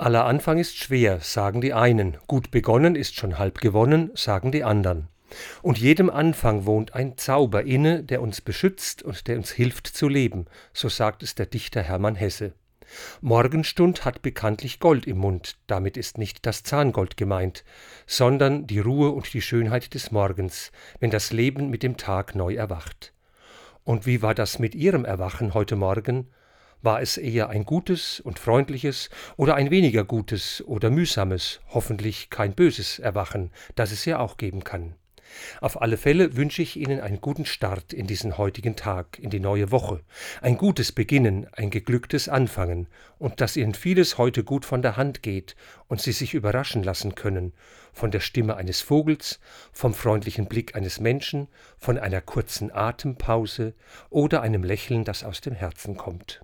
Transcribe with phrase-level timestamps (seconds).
[0.00, 4.64] Aller Anfang ist schwer, sagen die einen, gut begonnen ist schon halb gewonnen, sagen die
[4.64, 5.08] andern.
[5.60, 10.08] Und jedem Anfang wohnt ein Zauber inne, der uns beschützt und der uns hilft zu
[10.08, 12.54] leben, so sagt es der Dichter Hermann Hesse.
[13.20, 17.62] Morgenstund hat bekanntlich Gold im Mund, damit ist nicht das Zahngold gemeint,
[18.06, 22.54] sondern die Ruhe und die Schönheit des Morgens, wenn das Leben mit dem Tag neu
[22.54, 23.12] erwacht.
[23.84, 26.30] Und wie war das mit Ihrem Erwachen heute Morgen?
[26.82, 32.54] War es eher ein gutes und freundliches oder ein weniger gutes oder mühsames, hoffentlich kein
[32.54, 34.94] böses Erwachen, das es ja auch geben kann?
[35.60, 39.40] Auf alle Fälle wünsche ich Ihnen einen guten Start in diesen heutigen Tag, in die
[39.40, 40.00] neue Woche,
[40.40, 45.22] ein gutes Beginnen, ein geglücktes Anfangen und dass Ihnen vieles heute gut von der Hand
[45.22, 45.56] geht
[45.86, 47.52] und Sie sich überraschen lassen können
[47.92, 49.40] von der Stimme eines Vogels,
[49.72, 53.74] vom freundlichen Blick eines Menschen, von einer kurzen Atempause
[54.08, 56.40] oder einem Lächeln, das aus dem Herzen kommt.